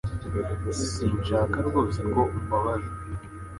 [0.89, 2.91] Sinshaka rwose ko umbabaza